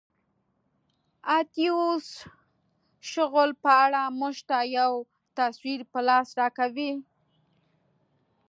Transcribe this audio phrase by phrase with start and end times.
[1.37, 2.07] اتیوس
[3.11, 4.91] شغل په اړه موږ ته یو
[5.37, 6.93] تصویر په لاس راکوي.